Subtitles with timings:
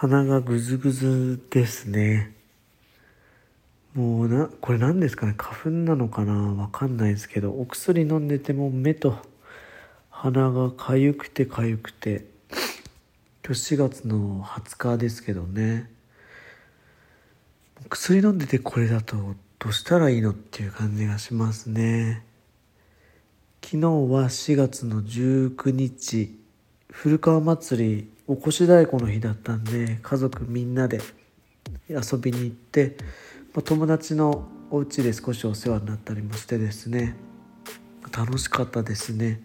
[0.00, 2.32] 鼻がぐずぐずですね。
[3.94, 5.34] もうなこれ何ですかね？
[5.36, 6.34] 花粉なのかな？
[6.54, 9.18] わかんないですけどお薬飲んでても目と
[10.08, 12.26] 鼻が痒くて痒くて。
[13.44, 15.90] 今日4月の20日ですけどね。
[17.88, 19.16] 薬飲んでてこれだと
[19.58, 22.24] どうしたらいいのっていう感じがしますね。
[23.64, 26.38] 昨日は4月の19日
[26.92, 31.00] 古川祭りおこし太鼓の日だったんで家族みんなで
[31.88, 32.98] 遊びに行って
[33.54, 37.16] ま友達のお家で少しお世話になったりもしてですね。
[38.14, 39.40] 楽しかったですね。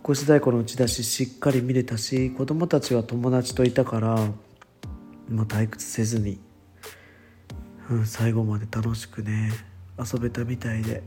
[0.00, 4.34] おこし太鼓の打ち出ししっかり見れたし子供たちは友達といたからも
[5.30, 6.38] う退屈せずに
[7.90, 9.52] うん、最後まで楽しくね
[9.98, 11.02] 遊べたみたいで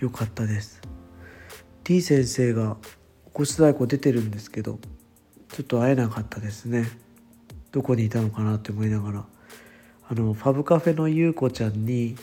[0.00, 0.82] よかったです。
[1.84, 2.76] T 先生が
[3.26, 4.78] おこし太鼓出てるんですけど
[5.52, 6.88] ちょっと会えなかったですね。
[7.72, 9.24] どこにいたのかなって思いながら。
[10.08, 12.16] あのファブカフェのゆうこちゃんに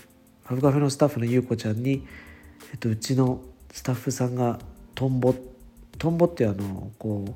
[0.45, 2.05] ファブカフェのスタッフのゆうこちゃんに、
[2.71, 4.59] えっと、うちのスタッフさんが
[4.95, 5.33] トンボ
[5.97, 7.33] トンボってあのこう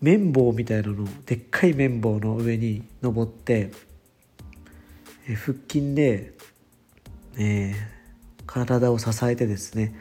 [0.00, 3.72] 綿棒みたいなのでっかい綿棒の上に登って
[5.28, 6.34] え腹筋で、
[7.36, 7.76] えー、
[8.46, 9.94] 体を支えてですね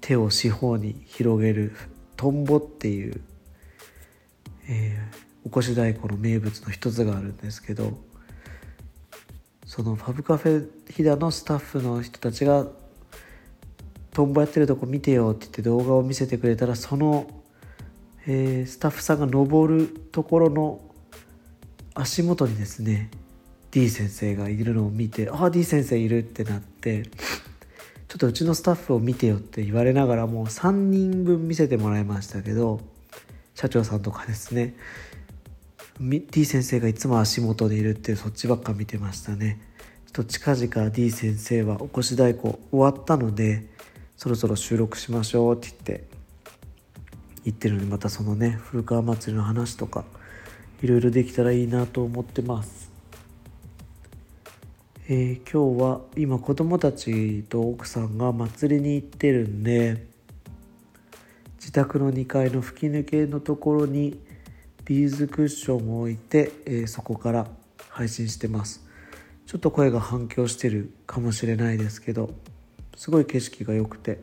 [0.00, 1.72] 手を四方に広げる
[2.16, 3.20] トンボっていう、
[4.68, 7.98] えー、おこし太鼓の名物の一つがあるんですけど
[9.64, 12.66] そのファブカフェ飛騨のスタッフの人たちが
[14.12, 17.28] トンボやってるとこ見てよって言って動画を見せてくれたらその、
[18.26, 20.80] えー、スタッフさんが登るところの
[21.94, 23.10] 足元にですね
[23.70, 27.04] D 先生がいるのを見てああ D 先生いるってなって
[28.08, 32.80] ちょっとうちのスタッフを見てよって言われながらもう3人分見せてもらいましたけど
[33.58, 34.76] 社長さんとかですね。
[35.98, 39.58] D 先生がいつも足元でいるってそっちばっか見てましたね。
[40.12, 43.66] ちょっと近々 D 先生はおこし太鼓終わったので
[44.16, 46.04] そろそろ収録しましょうって言って
[47.46, 50.04] 言ってるのでまたそのね古川祭りの話とか
[50.80, 52.92] いろいろできたらいいなと思ってます。
[55.08, 60.06] えー、今日は今子供たちと奥さんが祭りに行ってるんで
[61.68, 64.18] 自宅の2階の吹き抜けのところに
[64.86, 67.46] ビーズクッションを置いて、えー、そこから
[67.90, 68.82] 配信してます。
[69.44, 72.30] ちょっと声が反響してるかもしれないですけど
[72.96, 74.18] すごい景色が良くて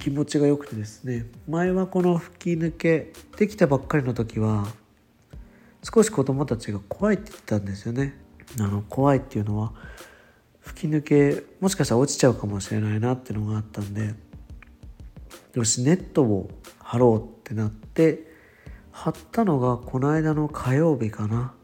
[0.00, 1.26] 気持ちが良くてですね。
[1.48, 4.66] 前はこの吹き抜けできたばっかりの時は
[5.84, 8.18] 少し子供たちが怖いって言ってたんですよね。
[8.58, 9.72] あの怖いっていうのは
[10.58, 14.14] 吹き抜けもしかしたら落ちちゃうかもしれないなっていうのがあったんで
[15.54, 18.26] よしネットを貼ろうってなって
[18.90, 21.54] 貼ったのがこの間の火曜日かな。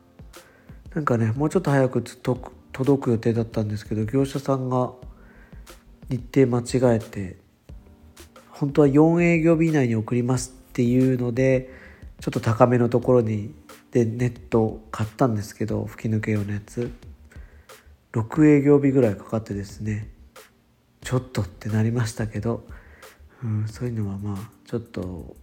[0.94, 4.93] なんかねもうちょっと早く届く予定だったんですけど業者さんが
[6.09, 7.37] 日程間違えて
[8.50, 11.70] 本当は4営業日以内に送りますっていうので
[12.20, 13.55] ちょっと高めのところに
[13.93, 16.91] でネット買ったんですけど吹き抜け用のやつ。
[18.12, 20.09] 6営業日ぐらいかかってですね
[21.03, 22.66] ちょっとってなりましたけど、
[23.43, 25.37] うん、そういうのはまあちょっと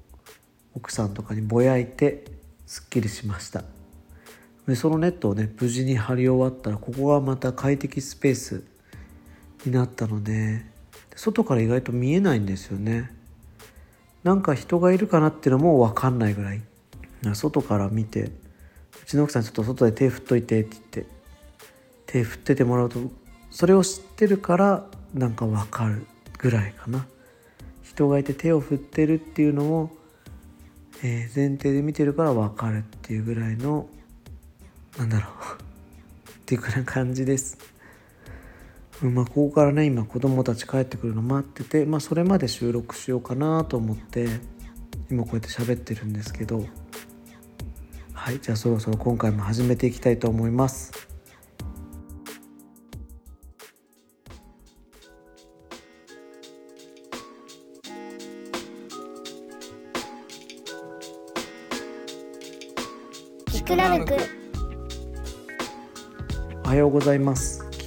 [0.74, 2.26] 奥さんとかにぼやいて
[2.66, 3.64] すっきりしました。
[4.68, 8.64] でそのネットをね無事に貼り終わったらここがまた快適スペース
[9.66, 10.66] になったので
[11.16, 13.12] 外から意外と見えないんですよね。
[14.24, 16.62] なんか人がいるかなっていうのも分かんないぐらい。
[17.34, 18.32] 外から見てう
[19.06, 21.06] ちの奥さんちょっと外で手振っといてって言って
[22.06, 23.00] 手振っててもらうと
[23.50, 26.06] それを知ってるからなんか分かる
[26.38, 27.08] ぐらいかな。
[27.86, 29.90] 人がいて手を振ってるっていうのを、
[31.04, 33.88] えー、前提で見てるから分かるっていうぐらいの
[34.98, 35.32] なんだろう。
[36.32, 37.58] っていうくらい感じです。
[39.02, 44.28] まあここからね今子供たち帰ってくるの待っててまあそれまで収録しようかなと思って
[45.12, 46.66] 今こうやって喋ってるんですけど。
[48.14, 51.15] はいじゃあそろそろ今回も始めていきたいと思います。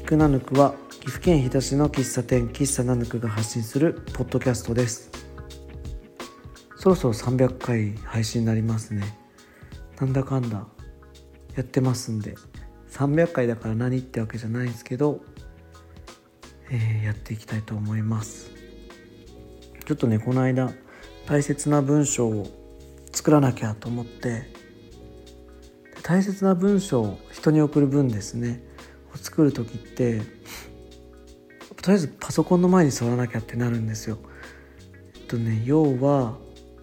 [0.08, 5.10] ます菊ナヌクは岐阜県日田市の喫茶店喫茶ナヌクが発信するポッドキャストです。
[6.76, 9.02] そろそろ300回配信になりますね。
[10.00, 10.66] なんだかんだ
[11.56, 12.36] やってますんで。
[12.90, 15.20] 300回だから何ってわけじゃないんですけど、
[16.70, 18.50] えー、やっていきたいと思います。
[19.84, 20.72] ちょっとねこの間
[21.26, 22.46] 大切な文章を
[23.12, 24.56] 作らなきゃと思って。
[26.02, 28.67] 大切な文章を人に送る文ですね。
[29.18, 30.20] 作る時って
[31.82, 34.18] とりあえずパソコンの前に座らなきゃってなるんですよ。
[35.14, 36.36] えっとね要は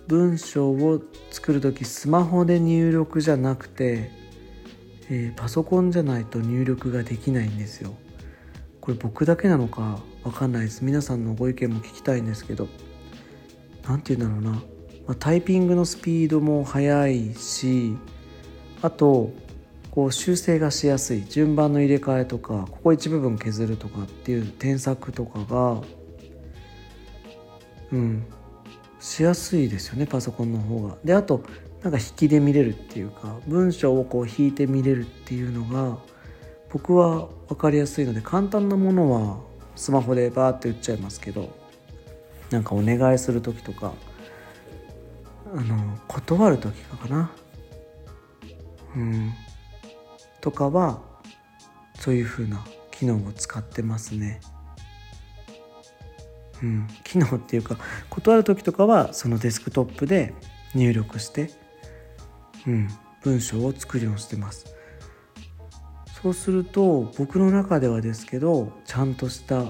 [0.08, 1.02] 文章を
[1.32, 4.12] 作る時スマホで入力じゃなくて、
[5.10, 7.96] えー、パソコンじゃないと入力ができないんですよ。
[8.86, 12.68] これ僕だけなのかわかんないです皆さんのご意見も聞きたいんですけど
[13.88, 14.62] 何て言うんだろうな、
[15.08, 17.96] まあ、タイピングのスピードも速いし
[18.84, 19.34] あと
[19.95, 25.81] こう修正がしやすい順番の入れ替えとかここ一部分削るとかっていう添削とかが
[27.94, 28.25] うん
[29.00, 30.97] しやすいですよねパソコンの方が。
[31.06, 31.44] であと
[31.81, 35.97] なんか引きで見れるっていうか文章をこう引いて見れるっていうのが
[36.74, 39.38] 僕は分かりやすいので簡単なものは
[39.75, 41.56] スマホでバーって打っちゃいますけど
[42.50, 43.94] なんかお願いする時とか
[45.56, 47.31] あの断る時かな
[48.95, 49.33] うん
[50.45, 51.01] とかは
[51.95, 54.42] そういう風な機能を使ってますね。
[56.62, 57.77] うん、機能っていうか
[58.12, 60.36] 断る時とかはそのデスクトップで
[60.75, 61.50] 入力して、
[62.68, 62.88] うん、
[63.24, 64.68] 文章を作るようにしてます。
[66.21, 69.63] そうすると僕の中ではですけどちゃんとした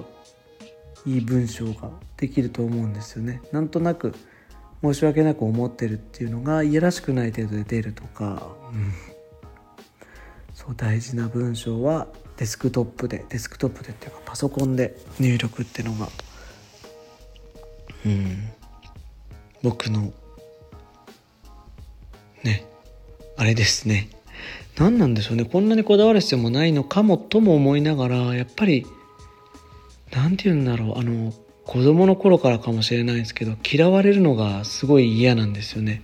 [1.06, 3.42] いい文章ができると思うんですよね。
[3.54, 4.13] なんとなく
[4.83, 9.15] 申し訳なく思ってるっていうのがいやらしくない程度で出るとか、うん、
[10.66, 12.08] そう大事な文章は
[12.38, 16.08] デスクトップでデスクトップでっていうかパソコンで入力ってのが
[18.06, 18.50] うん。
[19.62, 20.14] 僕の
[22.44, 22.66] ね
[23.38, 24.10] あれですね。
[24.78, 25.46] 何なんでしょうね。
[25.46, 28.86] こんなにこだわる必要もないのかもとも思いながらやっぱり
[30.12, 31.00] 何て言うんだろう。
[31.00, 31.34] あの
[31.66, 36.04] 子供の頃からかもしれないですけど嫌われるのがすごい嫌なんですよね。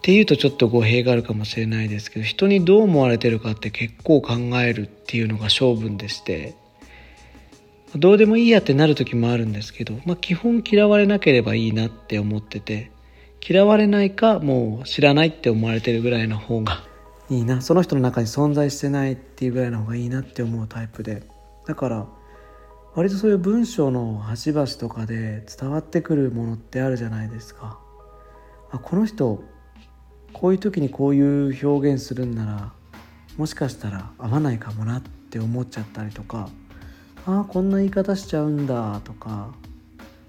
[0.00, 6.54] っていうとちょっと語弊があるかもしれないですけど人にどう思われてるかって結構考えるっていうのが性分でして
[7.94, 12.90] どうでもいいやってなる時もあるんですけど、まあ、基本嫌われなければいいなって思ってて
[13.46, 16.82] 嫌われないかもう知らないって思われてるぐらいの方が
[17.28, 17.60] いいな。
[17.60, 21.22] その人の中に存在してないっていうぐらいの方がいいなって思うタイプで。
[21.66, 22.06] だから
[22.94, 27.78] 割とそういう文章の端々とかで伝わってくるものってあるじゃないですか。
[28.72, 29.42] あこの人
[30.32, 32.72] こういう時にこういう表現するんなら
[33.36, 36.48] もしかしたら合わないかもなって思っちゃったりとか
[37.26, 39.54] ああこんな言い方しちゃうんだとか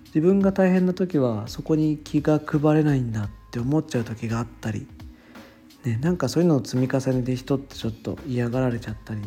[0.08, 4.88] 自分が大変な時はそこに気が配れないんだって思っちゃう時があったり、
[5.86, 9.22] ね、なんかそういうのを積み重ねて人ってちょっと嫌がられちゃったり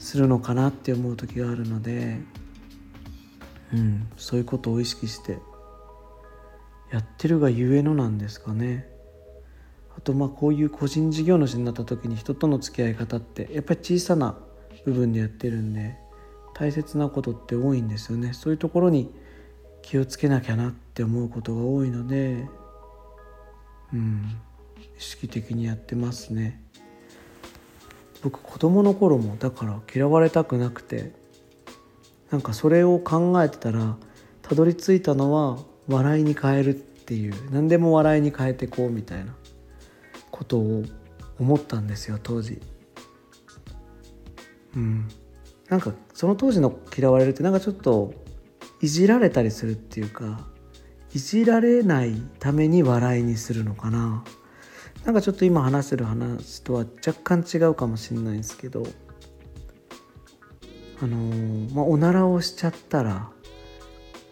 [0.00, 2.18] するのかなって思う時があるので、
[3.72, 5.38] うん、そういうことを意識して
[6.90, 8.89] やってるがゆえのなんですかね。
[10.00, 14.34] あとまあこういう個人事業主になった時に人との付き合い方ってやっぱり小さな
[14.86, 15.98] 部分でやってるんで
[16.54, 18.32] 大切なことって多いんですよね。
[18.32, 19.12] そういうところに
[19.82, 22.48] 気をつけなきゃなって思うことが多いので
[23.92, 24.40] うん
[24.98, 26.62] 意識的にやってますね。
[28.22, 31.12] 僕子供の頃もだから嫌われたくなくて
[32.30, 33.98] なんかそれを考えてたら
[34.40, 35.58] たどり着いたのは
[35.88, 39.34] 笑いに変えるっていう何でも笑いに変えてこうみたいな。
[40.30, 40.84] ことを
[41.38, 42.60] 思ったんですよ当時。
[44.76, 45.08] うん。
[45.68, 48.12] なんかその当時の嫌われるってなんかちょっと
[48.80, 50.48] いじられたりするっていうか
[51.14, 54.24] いじられないために笑いにするのかな。
[55.04, 58.82] なんかちょっと今話してる話とは若干違うかもしれないんですけど
[61.02, 63.30] あのー、まあおならをしちゃったら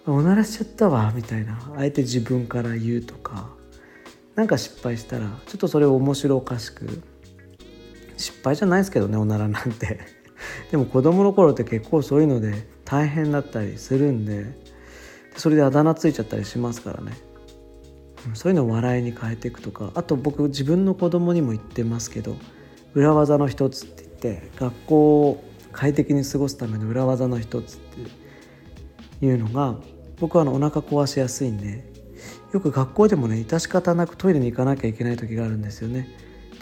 [0.07, 1.59] おならしちゃったわみたいな。
[1.77, 3.58] あえて自分から言うとか。
[4.39, 7.03] なんか失敗したらちょっとそれを面白おかしく
[8.17, 9.99] 失敗じゃないですけどねおならなんて。
[10.71, 14.47] でも子供の頃って結構そういうので大変だったりするんで
[15.37, 17.15] それであだ名ついちゃったりしますからね。
[18.35, 22.37] そういうのを笑いに変えていくとかあと僕自分の子供にも言ってますけど
[22.95, 27.81] 裏技の一つって言って学校を快適に過ごすための裏技の一つっ
[29.21, 29.77] ていうのが
[30.21, 31.88] 僕はあのお腹壊しやすいんで
[32.53, 36.09] よく学校でもね致し方なくトイレに行かなきゃいけない時があるんですよね。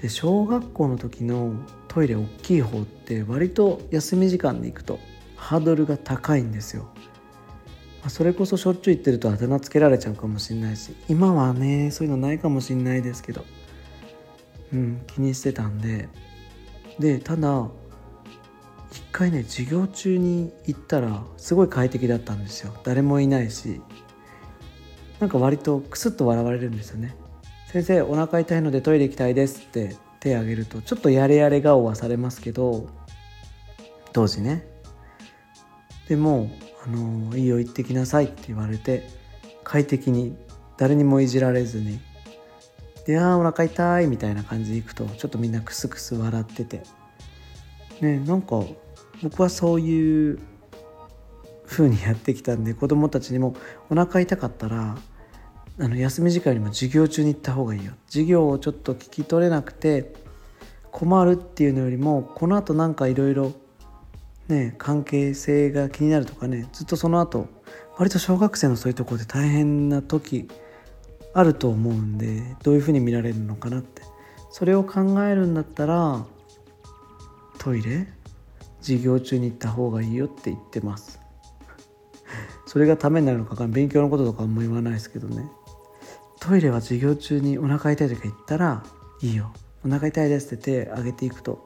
[0.00, 1.54] で小学校の時の
[1.88, 4.98] トイレ大きい方って割と休み時間で行くと
[5.36, 6.88] ハードルが高いんですよ。
[8.00, 13.44] まあそれこそしょっちゅう行ってるとあだ名つけられちゃうかもしんないし今はねそういうのないかもしんないですけど
[14.72, 16.08] うん気にしてたんで
[16.98, 17.68] でただ
[18.92, 23.80] 一回ね授業中に行ったらすごい快適だったんですよ誰もいないし
[25.20, 27.14] なんか割とクスッと笑われるんですよね
[27.72, 32.88] 先生お腹痛いのでトイレ行きたいですって手挙げるとちょっとやれやれ顔はされますけど
[34.12, 34.66] 当時ね。
[36.08, 36.50] でも
[36.84, 39.08] あの「いいよ行ってきなさい」って言われて
[39.62, 40.36] 快適に
[40.78, 42.00] 誰にもいじられずに
[43.04, 46.82] で「ああお腹痛い」みたいな感じで行くとちょっとみんなクスクス笑ってて。
[48.00, 48.62] ねなんか
[49.22, 50.38] 僕はそういう
[51.66, 53.54] 風にやってきたんで子供たちにも
[53.90, 54.96] お腹痛かったら
[55.78, 57.92] あの休み時間よりも授業中に行った方がいいよ。
[58.06, 60.14] 授業をちょっと聞き取れなくて
[60.90, 63.52] 困るっていうのよりもこのあとなんかいろいろ
[64.48, 67.48] ね関係性が気になるとかねずっとその後
[67.98, 70.48] 割と小学生のそういうところで大変な時
[71.34, 74.02] あると思うんでどういうふうに見られるのかなって。
[74.50, 76.24] それを考えるんだったら
[77.58, 78.06] トイレ？
[78.80, 81.20] 授業中に行った方がいいよって言ってます。
[82.76, 85.50] それがためになるのかか勉強のこととかあんま言わないですけどね。
[86.40, 88.84] トイレは授業中にお腹痛いとか言ったら
[89.22, 89.50] いいよ。
[89.82, 91.64] お腹痛いですって手挙げていくと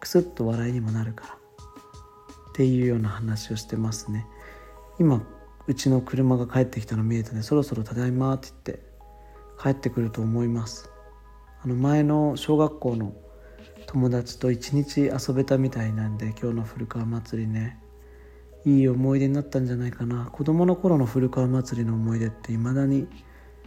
[0.00, 1.34] クスッと笑いにもなるから。
[1.34, 1.36] っ
[2.54, 4.24] ていうような話をしてますね。
[4.98, 5.22] 今
[5.66, 8.82] うちの車が帰ってきたの見えたのでそろそろただいまって言って
[9.62, 10.88] 帰ってくると思います。
[11.62, 13.12] あの前の小学校の
[13.86, 17.78] 友達と一日遊べたみたいなんで今日の古川祭りね。
[18.66, 20.28] いい思い出になったんじゃないかな。
[20.32, 23.06] 子供の頃の古川祭りの思い出って未だに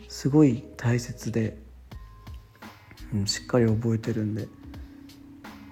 [0.10, 1.58] すごい大切で、
[3.14, 4.48] うん、しっかり覚えてるんで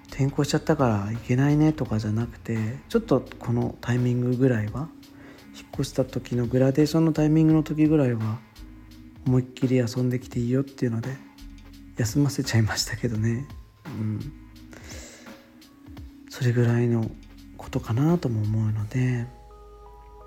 [0.06, 2.56] 転校しちゃったから行けないねとかじゃなくて
[2.88, 4.88] ちょっとこのタイミングぐらいは
[5.54, 8.38] 引っ越した時のグラデーションのタイミングの時ぐらいは
[9.26, 11.10] 思いっきり遊んできていいよっていうので
[11.96, 13.46] 休ませちゃいましたけどね。
[13.86, 14.20] うん。
[16.30, 17.10] それぐらいの
[17.68, 19.26] ことかなとも思うので、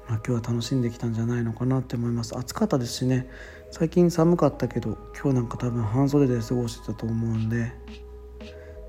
[0.08, 2.38] まあ、今日は楽しんできたんじゃないのかなって思います。
[2.38, 3.28] 暑かったですしね。
[3.72, 7.72] 最近寒かったけど今日なんか多分半袖で過ごしてたと思うんで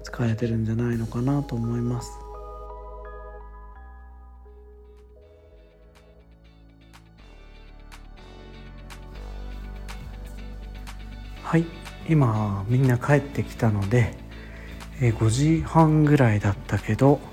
[0.05, 2.11] 疲れてるんじゃないのかなと思います。
[11.43, 11.65] はい。
[12.09, 14.15] 今みんな帰ってきたので
[14.99, 17.32] 5時半ぐらいだったけど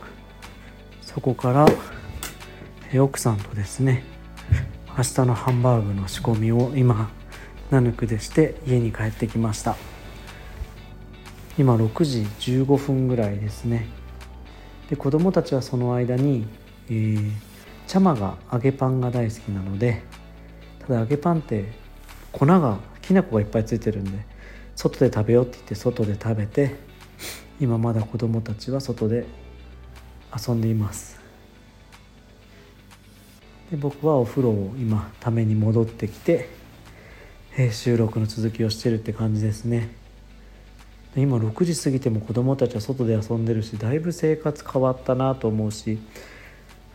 [1.13, 1.51] そこか
[2.93, 4.03] ら奥さんとですね
[4.95, 7.09] 明日のハンバーグの仕込みを今
[7.71, 9.75] ナヌクでして家に帰ってきました。
[11.57, 12.21] 今6時
[12.61, 13.87] 15分ぐらいですね。
[14.89, 16.47] で子供たちはその間に、
[16.89, 17.31] えー、
[17.87, 20.03] チャマが揚げパンが大好きなので
[20.79, 21.65] ただ揚げパンって
[22.31, 24.25] 粉がきな粉がいっぱいついてるんで
[24.75, 26.75] 外で食べようって言って外で食べて
[27.59, 29.25] 今まだ子供たちは外で
[30.35, 31.19] 遊んでいます。
[33.71, 36.49] で僕はお風呂を今ために戻ってきて
[37.57, 39.89] え収録の続きをしてるって感じですね。
[41.15, 45.97] 今6時過ぎても子供たちは外で遊んでるしだいぶ生活変わったなと思うし、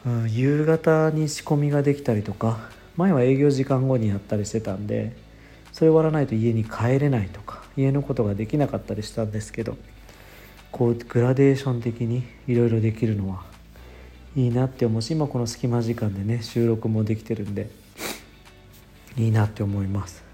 [0.07, 5.17] うん、夕方に仕込みができたりとか前は営業時間後にやったりしてたんで
[5.73, 9.77] それ終わらないと家に帰れないとか家のことができなかったりしたんですけど
[10.77, 13.45] こうグラデーション的にいろいろできるのは
[14.35, 17.71] いいなって思うし今この隙間時間でね収録もできてるんで
[19.17, 20.25] いいなって思います。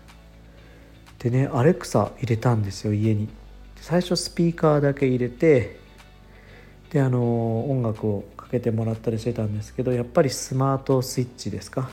[1.19, 3.29] でねアレクサ入れたんですよ家に。
[3.77, 5.79] 最初スピーカーだけ入れて
[6.89, 11.91] であの音楽をかけてもらったりしてたんですけどやっぱりスマートスイッチですか？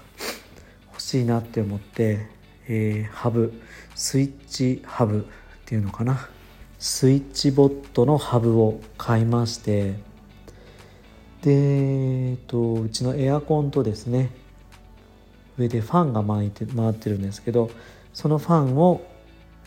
[0.94, 2.28] 欲しいなって思って、
[2.70, 3.52] えー、ハブ
[3.94, 5.24] スイッチハブっ
[5.66, 6.30] ていうのかな？
[6.80, 9.96] スイッチボットのハブを買いまして
[11.42, 14.30] で、えっと、うちのエアコンとですね
[15.58, 17.72] 上でファンが回って回ってるんですけど
[18.14, 19.02] そのファンを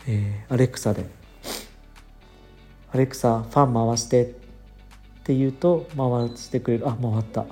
[0.07, 1.05] えー、アレクサで
[2.91, 4.27] 「アレクサファン回して」っ
[5.23, 6.89] て言うと回してくれる。
[6.89, 7.45] あ回った。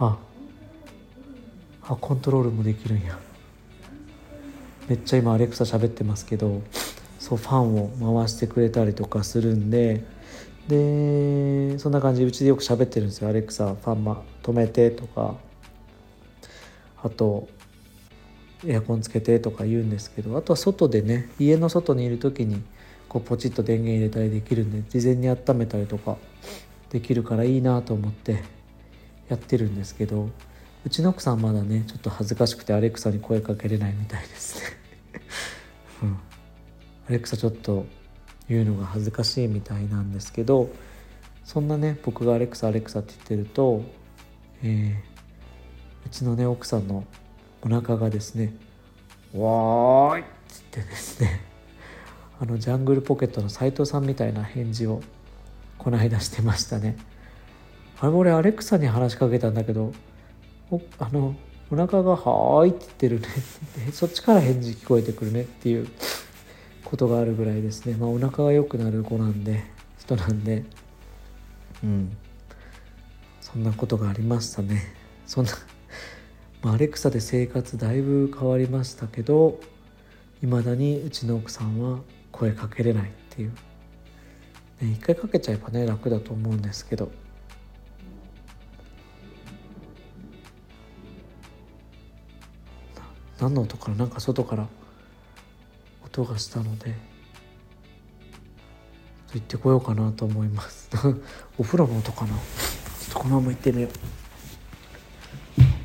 [0.00, 0.16] あ
[1.82, 3.18] あコントロールもできるんや。
[4.88, 6.62] めっちゃ今アレクサ喋ってますけど
[7.18, 10.04] そうファンを回してくれたりとかするんで
[10.68, 15.34] でそんな感じでうちでよく喋ってるんですよ「アレクサファン、ま、止めて」とか。
[17.02, 17.48] あと
[18.66, 22.62] エアコンつけてとか言うんですけどあとは外でね家の外にいる時に
[23.08, 26.16] こうポチッと電源入れたりできるんで事前に温めたりとか
[26.90, 28.42] できるからいいなと思って
[29.28, 30.28] やってるんですけど
[30.84, 34.77] うちの奥さんまだねちょっと恥ずかしくてアレクサに声かけれないみたいですね、
[37.08, 37.86] アレクサちょっと
[38.50, 40.68] 言うのが恥ずかしいみたいなんですけど
[41.44, 43.82] そんなね僕がアレクサアレクサって言ってると、
[44.62, 47.04] えー、うちのね奥さんの
[47.62, 48.54] お腹がですね
[49.32, 51.40] 「わーい」っつってですね
[52.38, 55.00] あのジャングルポケットの斉藤さんみたいな返事を
[55.78, 56.96] この間してましたね。
[58.00, 59.92] あれ俺アレクサに話しかけたんだけど
[60.70, 61.34] おあの
[61.70, 63.28] お腹が「はーい」って言ってるね。
[63.92, 65.88] そっちから返事聞こえてくるねっていう。
[66.88, 67.96] ことがあるぐらいですね。
[67.96, 69.62] まあお腹が良くなる子なんで
[69.98, 70.64] 人なんで。
[71.84, 72.16] うん。
[73.42, 74.82] そんなことがありましたね。
[75.26, 75.52] そんな、
[76.62, 79.60] まあ、アレクサで生活だいぶ変わりましたけど
[80.42, 82.00] いまだにうちの奥さんは
[82.32, 83.52] 声かけれないっていう、
[84.80, 87.10] ね、一回かけちゃえばね楽だと思うんですけど。
[93.40, 94.66] 何の音からなんか外から
[96.18, 96.94] 音がしたので
[99.34, 100.88] 行ってこようかなと思います。
[101.58, 102.30] お風呂の音かな。
[102.30, 103.90] ちょっとこのまま行ってみよう。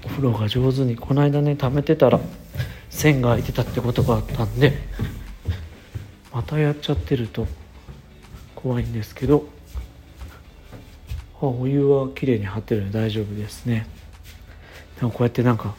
[0.06, 2.20] お風呂が上手にこの間ね溜めてたら
[2.90, 4.78] 線が開いてたってことがあったんで
[6.32, 7.48] またやっちゃってると
[8.56, 9.46] 怖いんですけど
[11.42, 13.88] あお湯は綺麗に張ってるので大丈夫ですね。
[15.00, 15.76] でもこうやってなんか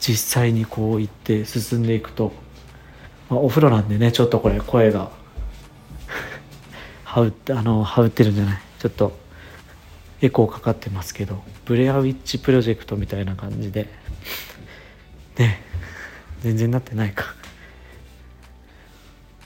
[0.00, 2.32] 実際にこう行って進んでいくと、
[3.28, 5.10] まあ、お風呂なんでねちょっとこれ声が。
[7.04, 8.58] はうってあのはうってるんじゃない？
[8.78, 9.16] ちょっと
[10.22, 13.88] エコーかかってますけどブレアウィッチプロジェクトみたいな感じで。
[15.38, 15.62] ね。
[16.42, 17.34] 全然なってないか。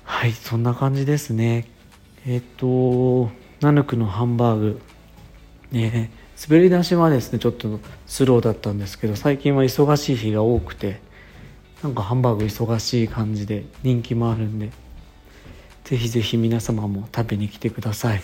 [0.04, 1.66] はいそんな感じですね。
[2.26, 4.80] えっ、とナヌクのハンバーグ。
[5.72, 6.10] ね。
[6.48, 11.00] 滑り出しはですねちょっとスローだったんですけど最近は忙しい日が多くて。
[11.82, 14.70] なんかハンバーグ忙しい感じで人気もあるんで
[15.84, 18.22] ぜひぜひ皆様も食べに来てください。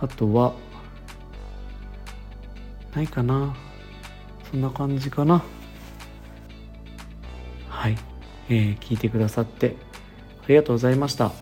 [0.00, 0.54] あとは
[2.94, 3.54] ないかな。
[4.50, 5.42] そんな感じかな。
[7.68, 7.96] はい、
[8.48, 9.76] えー、聞いてくださって
[10.44, 11.32] ありがとうございました。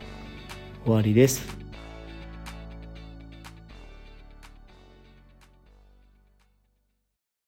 [0.84, 1.57] 終わりです。